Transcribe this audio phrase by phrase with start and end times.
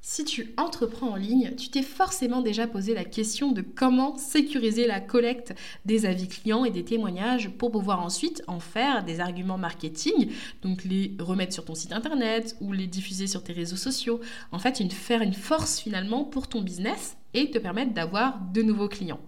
[0.00, 4.86] Si tu entreprends en ligne, tu t'es forcément déjà posé la question de comment sécuriser
[4.86, 5.54] la collecte
[5.86, 10.30] des avis clients et des témoignages pour pouvoir ensuite en faire des arguments marketing,
[10.62, 14.20] donc les remettre sur ton site internet ou les diffuser sur tes réseaux sociaux.
[14.52, 18.62] En fait, une, faire une force finalement pour ton business et te permettre d'avoir de
[18.62, 19.20] nouveaux clients.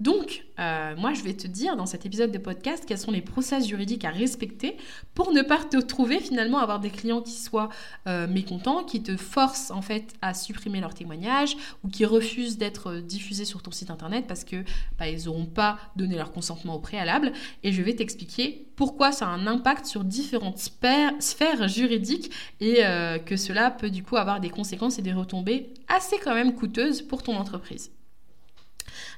[0.00, 3.20] Donc, euh, moi, je vais te dire dans cet épisode de podcast quels sont les
[3.20, 4.76] process juridiques à respecter
[5.14, 7.68] pour ne pas te trouver finalement avoir des clients qui soient
[8.06, 12.90] euh, mécontents, qui te forcent en fait à supprimer leur témoignage ou qui refusent d'être
[12.90, 14.62] euh, diffusés sur ton site internet parce que
[15.00, 17.32] bah, ils n'auront pas donné leur consentement au préalable.
[17.64, 22.84] Et je vais t'expliquer pourquoi ça a un impact sur différentes sphères, juridiques et
[23.26, 27.02] que cela peut du coup avoir des conséquences et des retombées assez quand même coûteuses
[27.02, 27.90] pour ton entreprise.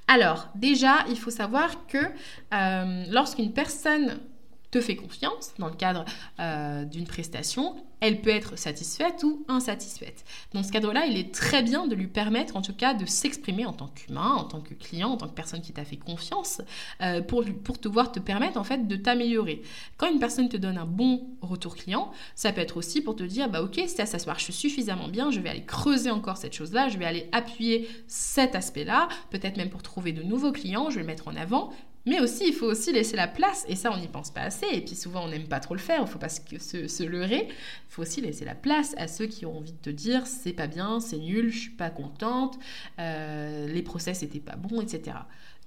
[0.09, 4.19] Alors, déjà, il faut savoir que euh, lorsqu'une personne
[4.71, 6.05] te fait confiance dans le cadre
[6.39, 10.25] euh, d'une prestation, elle peut être satisfaite ou insatisfaite.
[10.55, 13.67] Dans ce cadre-là, il est très bien de lui permettre en tout cas de s'exprimer
[13.67, 16.63] en tant qu'humain, en tant que client, en tant que personne qui t'a fait confiance,
[17.03, 19.63] euh, pour, pour pouvoir te permettre en fait de t'améliorer.
[19.99, 23.23] Quand une personne te donne un bon retour client, ça peut être aussi pour te
[23.23, 26.55] dire, bah ok, ça, ça se marche suffisamment bien, je vais aller creuser encore cette
[26.55, 30.97] chose-là, je vais aller appuyer cet aspect-là, peut-être même pour trouver de nouveaux clients, je
[30.97, 31.71] vais le mettre en avant,
[32.07, 34.67] mais aussi, il faut aussi laisser la place, et ça, on n'y pense pas assez,
[34.73, 37.03] et puis souvent, on n'aime pas trop le faire, il ne faut pas se, se,
[37.03, 37.49] leurrer.
[37.49, 40.53] Il faut aussi laisser la place à ceux qui ont envie de te dire c'est
[40.53, 42.59] pas bien, c'est nul, je suis pas contente,
[42.99, 45.17] euh, les process n'étaient pas bons, etc.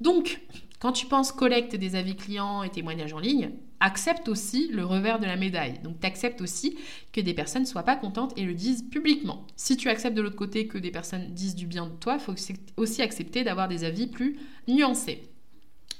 [0.01, 0.41] Donc,
[0.79, 5.19] quand tu penses collecte des avis clients et témoignages en ligne, accepte aussi le revers
[5.19, 5.79] de la médaille.
[5.83, 6.77] Donc, tu acceptes aussi
[7.11, 9.45] que des personnes ne soient pas contentes et le disent publiquement.
[9.55, 12.19] Si tu acceptes de l'autre côté que des personnes disent du bien de toi, il
[12.19, 12.33] faut
[12.77, 15.32] aussi accepter d'avoir des avis plus nuancés.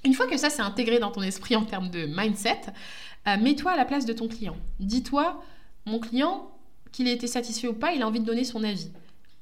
[0.06, 2.62] Une fois que ça s'est intégré dans ton esprit en termes de mindset,
[3.28, 4.58] euh, mets-toi à la place de ton client.
[4.80, 5.42] Dis-toi,
[5.86, 6.52] mon client,
[6.92, 8.92] qu'il ait été satisfait ou pas, il a envie de donner son avis.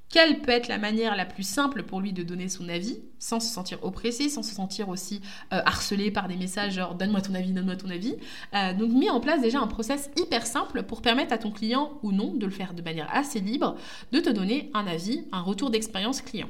[0.10, 3.40] Quelle peut être la manière la plus simple pour lui de donner son avis sans
[3.40, 5.22] se sentir oppressé, sans se sentir aussi
[5.54, 8.16] euh, harcelé par des messages genre donne-moi ton avis, donne-moi ton avis.
[8.54, 11.94] Euh, donc mis en place déjà un process hyper simple pour permettre à ton client
[12.04, 13.78] ou non de le faire de manière assez libre,
[14.12, 16.50] de te donner un avis, un retour d'expérience client.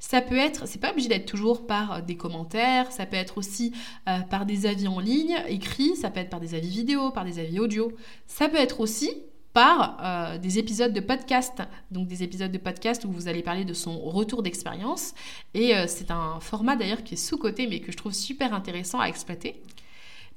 [0.00, 3.38] Ça peut être, c'est pas obligé d'être toujours par euh, des commentaires, ça peut être
[3.38, 3.72] aussi
[4.08, 7.24] euh, par des avis en ligne, écrits, ça peut être par des avis vidéo, par
[7.24, 7.92] des avis audio.
[8.26, 9.10] Ça peut être aussi
[9.52, 13.64] par euh, des épisodes de podcast, donc des épisodes de podcast où vous allez parler
[13.64, 15.14] de son retour d'expérience.
[15.54, 19.06] Et c'est un format d'ailleurs qui est sous-côté, mais que je trouve super intéressant à
[19.06, 19.60] exploiter.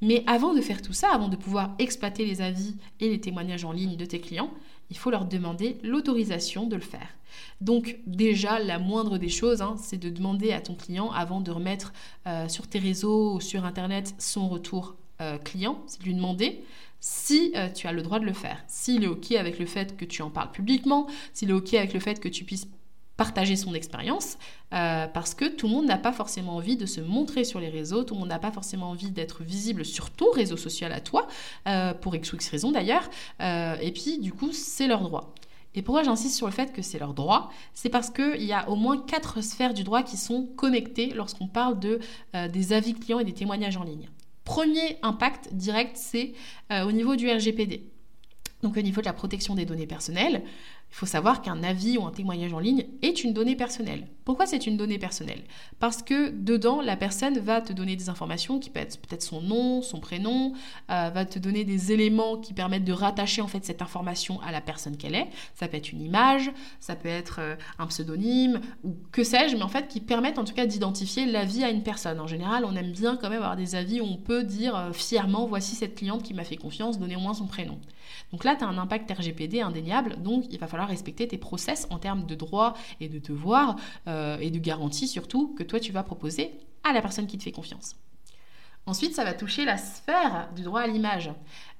[0.01, 3.65] Mais avant de faire tout ça, avant de pouvoir exploiter les avis et les témoignages
[3.65, 4.51] en ligne de tes clients,
[4.89, 7.07] il faut leur demander l'autorisation de le faire.
[7.61, 11.51] Donc déjà, la moindre des choses, hein, c'est de demander à ton client, avant de
[11.51, 11.93] remettre
[12.27, 16.63] euh, sur tes réseaux ou sur Internet son retour euh, client, c'est de lui demander
[16.99, 18.63] si euh, tu as le droit de le faire.
[18.67, 21.93] S'il est OK avec le fait que tu en parles publiquement, s'il est OK avec
[21.93, 22.67] le fait que tu puisses
[23.21, 24.39] partager son expérience
[24.73, 27.69] euh, parce que tout le monde n'a pas forcément envie de se montrer sur les
[27.69, 31.01] réseaux, tout le monde n'a pas forcément envie d'être visible sur ton réseau social à
[31.01, 31.27] toi,
[31.67, 33.07] euh, pour X ou X raison d'ailleurs,
[33.39, 35.35] euh, et puis du coup c'est leur droit.
[35.75, 37.51] Et pourquoi j'insiste sur le fait que c'est leur droit?
[37.75, 41.47] C'est parce qu'il y a au moins quatre sphères du droit qui sont connectées lorsqu'on
[41.47, 41.99] parle de,
[42.51, 44.09] des avis clients et des témoignages en ligne.
[44.45, 46.33] Premier impact direct, c'est
[46.71, 47.91] au niveau du RGPD.
[48.63, 50.43] Donc au niveau de la protection des données personnelles,
[50.91, 54.07] il faut savoir qu'un avis ou un témoignage en ligne est une donnée personnelle.
[54.25, 55.41] Pourquoi c'est une donnée personnelle?
[55.79, 59.41] Parce que dedans, la personne va te donner des informations qui peuvent être peut-être son
[59.41, 60.53] nom, son prénom,
[60.89, 64.51] euh, va te donner des éléments qui permettent de rattacher en fait cette information à
[64.51, 65.29] la personne qu'elle est.
[65.55, 69.63] Ça peut être une image, ça peut être euh, un pseudonyme ou que sais-je, mais
[69.63, 72.19] en fait qui permettent en tout cas d'identifier l'avis à une personne.
[72.19, 74.91] En général, on aime bien quand même avoir des avis où on peut dire euh,
[74.91, 77.79] fièrement voici cette cliente qui m'a fait confiance, donnez au moins son prénom.
[78.31, 81.87] Donc là, tu as un impact RGPD indéniable, donc il va falloir respecter tes process
[81.89, 83.75] en termes de droits et de devoirs
[84.07, 86.51] euh, et de garanties surtout que toi tu vas proposer
[86.83, 87.95] à la personne qui te fait confiance.
[88.87, 91.31] Ensuite, ça va toucher la sphère du droit à l'image.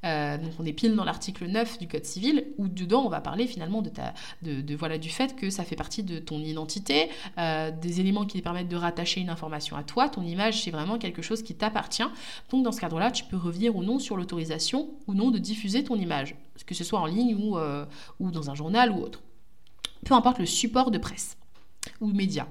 [0.03, 3.21] Euh, donc on est pile dans l'article 9 du Code civil où dedans on va
[3.21, 7.99] parler finalement de, voilà, du fait que ça fait partie de ton identité, euh, des
[7.99, 10.09] éléments qui te permettent de rattacher une information à toi.
[10.09, 12.07] Ton image c'est vraiment quelque chose qui t'appartient.
[12.49, 15.83] Donc dans ce cadre-là, tu peux revenir ou non sur l'autorisation ou non de diffuser
[15.83, 17.85] ton image, que ce soit en ligne ou, euh,
[18.19, 19.21] dans un journal ou autre.
[20.05, 21.37] Peu importe le support de presse
[21.99, 22.47] ou média.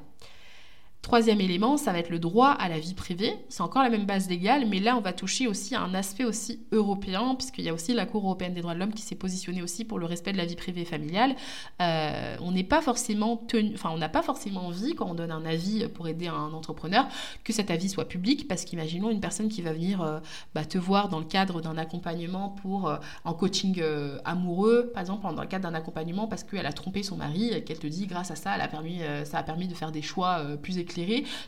[1.02, 3.34] Troisième élément, ça va être le droit à la vie privée.
[3.48, 6.24] C'est encore la même base légale, mais là, on va toucher aussi à un aspect
[6.24, 9.14] aussi européen, puisqu'il y a aussi la Cour européenne des droits de l'homme qui s'est
[9.14, 11.36] positionnée aussi pour le respect de la vie privée familiale.
[11.80, 15.30] Euh, on n'est pas forcément tenu, enfin, on n'a pas forcément envie, quand on donne
[15.30, 17.08] un avis pour aider un entrepreneur,
[17.44, 20.20] que cet avis soit public, parce qu'imaginons une personne qui va venir euh,
[20.54, 23.82] bah, te voir dans le cadre d'un accompagnement pour euh, en coaching
[24.26, 27.64] amoureux, par exemple, dans le cadre d'un accompagnement parce qu'elle a trompé son mari et
[27.64, 30.02] qu'elle te dit, grâce à ça, elle a permis, ça a permis de faire des
[30.02, 30.89] choix plus éclairés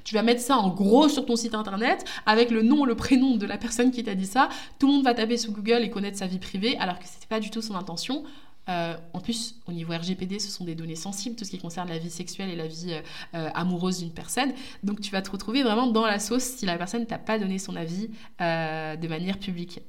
[0.05, 3.37] tu vas mettre ça en gros sur ton site internet avec le nom, le prénom
[3.37, 4.49] de la personne qui t'a dit ça.
[4.79, 7.27] Tout le monde va taper sous Google et connaître sa vie privée alors que c'était
[7.29, 8.25] pas du tout son intention.
[8.69, 11.89] Euh, en plus, au niveau RGPD, ce sont des données sensibles, tout ce qui concerne
[11.89, 13.01] la vie sexuelle et la vie euh,
[13.35, 14.53] euh, amoureuse d'une personne.
[14.83, 17.59] Donc, tu vas te retrouver vraiment dans la sauce si la personne t'a pas donné
[17.59, 18.09] son avis
[18.39, 19.81] de manière publique.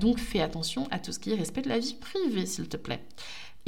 [0.00, 3.02] donc, fais attention à tout ce qui respecte la vie privée, s'il te plaît.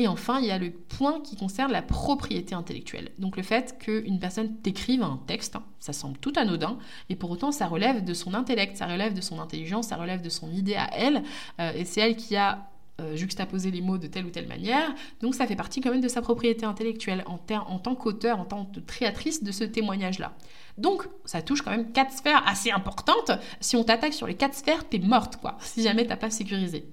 [0.01, 3.11] Et enfin, il y a le point qui concerne la propriété intellectuelle.
[3.19, 6.79] Donc le fait qu'une personne t'écrive un texte, hein, ça semble tout anodin,
[7.11, 10.23] et pour autant ça relève de son intellect, ça relève de son intelligence, ça relève
[10.23, 11.25] de son idée à elle,
[11.61, 14.95] euh, et c'est elle qui a euh, juxtaposé les mots de telle ou telle manière.
[15.21, 18.45] Donc ça fait partie quand même de sa propriété intellectuelle en, en tant qu'auteur, en
[18.45, 20.33] tant que créatrice de ce témoignage-là.
[20.79, 23.33] Donc ça touche quand même quatre sphères assez importantes.
[23.61, 26.89] Si on t'attaque sur les quatre sphères, t'es morte, quoi, si jamais t'as pas sécurisé.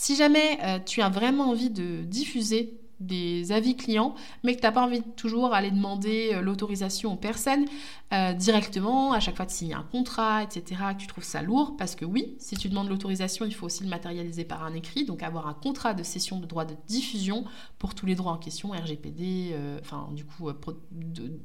[0.00, 4.14] Si jamais euh, tu as vraiment envie de diffuser des avis clients,
[4.44, 7.64] mais que tu n'as pas envie toujours aller demander euh, l'autorisation aux personnes
[8.12, 11.76] euh, directement, à chaque fois de signer un contrat, etc., que tu trouves ça lourd,
[11.76, 15.04] parce que oui, si tu demandes l'autorisation, il faut aussi le matérialiser par un écrit,
[15.04, 17.44] donc avoir un contrat de cession de droit de diffusion
[17.80, 19.56] pour tous les droits en question, RGPD,
[20.12, 20.48] du coup,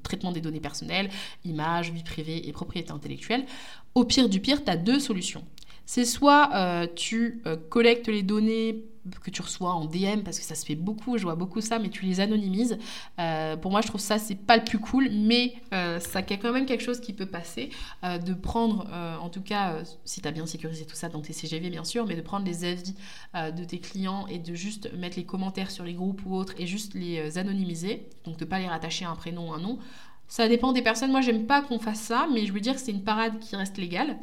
[0.04, 1.10] traitement des données personnelles,
[1.44, 3.48] images, vie privée et propriété intellectuelle.
[3.96, 5.44] Au pire du pire, tu as deux solutions
[5.86, 8.86] c'est soit euh, tu euh, collectes les données
[9.22, 11.78] que tu reçois en DM parce que ça se fait beaucoup, je vois beaucoup ça,
[11.78, 12.78] mais tu les anonymises.
[13.20, 16.54] Euh, pour moi, je trouve ça c'est pas le plus cool, mais ça a quand
[16.54, 17.70] même quelque chose qui peut passer.
[18.02, 18.88] de prendre,
[19.22, 22.06] en tout cas, si tu as bien sécurisé tout ça dans tes CGV bien sûr,
[22.08, 22.96] mais de prendre les avis
[23.34, 26.66] de tes clients et de juste mettre les commentaires sur les groupes ou autres et
[26.66, 29.80] juste les anonymiser, donc de pas les rattacher à un prénom ou un nom.
[30.28, 31.12] Ça dépend des personnes.
[31.12, 33.56] Moi, j'aime pas qu'on fasse ça, mais je veux dire que c'est une parade qui
[33.56, 34.18] reste légale.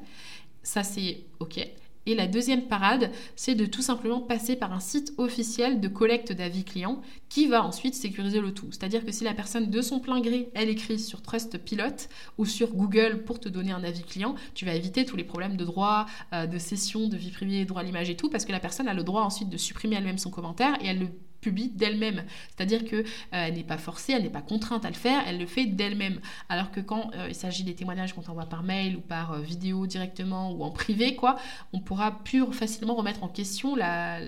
[0.62, 1.61] Ça, c'est OK.
[2.07, 6.33] Et la deuxième parade, c'est de tout simplement passer par un site officiel de collecte
[6.33, 8.69] d'avis clients qui va ensuite sécuriser le tout.
[8.71, 12.09] C'est-à-dire que si la personne de son plein gré, elle écrit sur Trustpilot
[12.39, 15.57] ou sur Google pour te donner un avis client, tu vas éviter tous les problèmes
[15.57, 18.53] de droit, euh, de cession, de vie privée, droit à l'image et tout, parce que
[18.53, 21.09] la personne a le droit ensuite de supprimer elle-même son commentaire et elle le
[21.41, 22.25] publie d'elle-même.
[22.49, 23.05] C'est-à-dire qu'elle
[23.35, 26.21] euh, n'est pas forcée, elle n'est pas contrainte à le faire, elle le fait d'elle-même.
[26.49, 29.41] Alors que quand euh, il s'agit des témoignages qu'on envoie par mail ou par euh,
[29.41, 31.37] vidéo directement ou en privé, quoi,
[31.73, 34.19] on pourra plus facilement remettre en question la,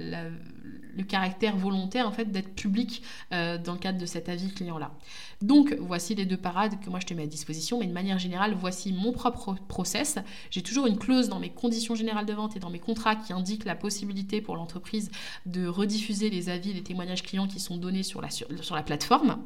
[0.97, 4.93] le caractère volontaire en fait d'être public dans le cadre de cet avis client-là.
[5.43, 8.19] Donc voici les deux parades que moi je te mets à disposition, mais de manière
[8.19, 10.19] générale, voici mon propre process.
[10.51, 13.33] J'ai toujours une clause dans mes conditions générales de vente et dans mes contrats qui
[13.33, 15.11] indique la possibilité pour l'entreprise
[15.47, 19.39] de rediffuser les avis, les témoignages clients qui sont donnés sur la, sur, la plateforme.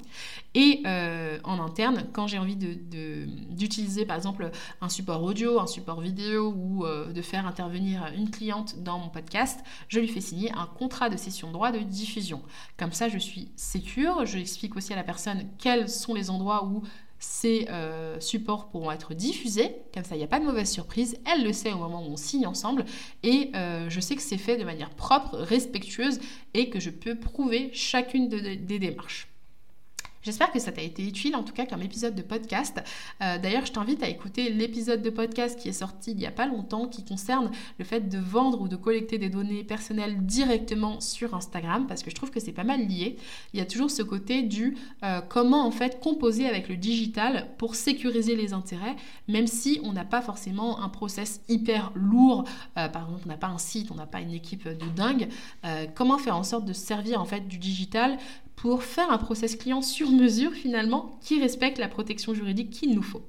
[0.55, 4.51] Et euh, en interne, quand j'ai envie d'utiliser de, par exemple
[4.81, 9.09] un support audio, un support vidéo ou euh, de faire intervenir une cliente dans mon
[9.09, 12.43] podcast, je lui fais signer un contrat de cession droit de diffusion.
[12.77, 16.65] Comme ça, je suis sécure, je explique aussi à la personne quelle sont les endroits
[16.65, 16.83] où
[17.19, 19.77] ces euh, supports pourront être diffusés.
[19.95, 21.19] Comme ça, il n'y a pas de mauvaise surprise.
[21.33, 22.85] Elle le sait au moment où on signe ensemble.
[23.23, 26.21] Et euh, je sais que c'est fait de manière propre, respectueuse
[26.55, 29.29] et que je peux prouver chacune des démarches.
[30.27, 32.83] J'espère que ça t'a été utile, en tout cas comme épisode de podcast.
[33.23, 36.33] Euh, d'ailleurs, je t'invite à écouter l'épisode de podcast qui est sorti il n'y a
[36.33, 40.99] pas longtemps, qui concerne le fait de vendre ou de collecter des données personnelles directement
[40.99, 43.19] sur Instagram, parce que je trouve que c'est pas mal lié.
[43.55, 47.47] Il y a toujours ce côté du euh, comment en fait composer avec le digital
[47.57, 48.97] pour sécuriser les intérêts,
[49.29, 52.43] même si on n'a pas forcément un process hyper lourd.
[52.79, 55.29] Euh, par exemple, on n'a pas un site, on n'a pas une équipe de dingue.
[55.95, 58.19] comment faire en sorte de servir en fait du digital
[58.67, 63.03] pour faire un process client sur mesure finalement qui respecte la protection juridique qu'il nous
[63.03, 63.23] faut.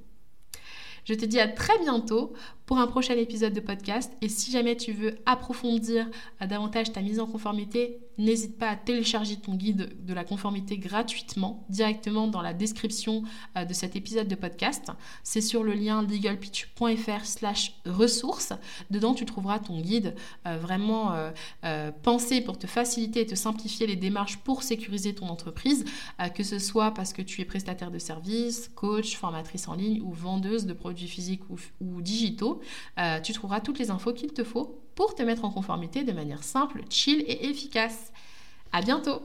[1.05, 2.33] Je te dis à très bientôt
[2.67, 4.11] pour un prochain épisode de podcast.
[4.21, 6.05] Et si jamais tu veux approfondir
[6.41, 10.77] euh, davantage ta mise en conformité, n'hésite pas à télécharger ton guide de la conformité
[10.77, 13.23] gratuitement directement dans la description
[13.55, 14.91] euh, de cet épisode de podcast.
[15.23, 18.51] C'est sur le lien legalpitch.fr slash ressources.
[18.91, 20.13] Dedans, tu trouveras ton guide
[20.45, 21.13] euh, vraiment
[22.03, 25.85] pensé pour te faciliter et te simplifier les démarches pour sécuriser ton entreprise,
[26.35, 30.11] que ce soit parce que tu es prestataire de services, coach, formatrice en ligne ou
[30.11, 32.56] vendeuse de produits physiques ou digitaux
[32.99, 36.11] euh, tu trouveras toutes les infos qu'il te faut pour te mettre en conformité de
[36.11, 38.11] manière simple, chill et efficace.
[38.71, 39.21] À bientôt